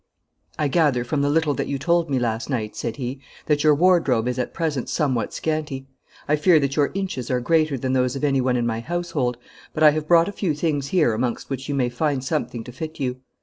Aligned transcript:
'I 0.57 0.69
gather 0.69 1.03
from 1.03 1.21
the 1.21 1.29
little 1.29 1.53
that 1.53 1.67
you 1.67 1.77
told 1.77 2.09
me 2.09 2.17
last 2.17 2.49
night,' 2.49 2.75
said 2.75 2.95
he, 2.95 3.21
'that 3.45 3.63
your 3.63 3.75
wardrobe 3.75 4.27
is 4.27 4.39
at 4.39 4.51
present 4.51 4.89
somewhat 4.89 5.31
scanty. 5.31 5.85
I 6.27 6.37
fear 6.37 6.59
that 6.59 6.75
your 6.75 6.89
inches 6.95 7.29
are 7.29 7.39
greater 7.39 7.77
than 7.77 7.93
those 7.93 8.15
of 8.15 8.23
anyone 8.23 8.57
in 8.57 8.65
my 8.65 8.79
household, 8.79 9.37
but 9.75 9.83
I 9.83 9.91
have 9.91 10.07
brought 10.07 10.27
a 10.27 10.31
few 10.31 10.55
things 10.55 10.87
here 10.87 11.13
amongst 11.13 11.51
which 11.51 11.69
you 11.69 11.75
may 11.75 11.89
find 11.89 12.23
something 12.23 12.63
to 12.63 12.71
fit 12.71 12.99
you. 12.99 13.17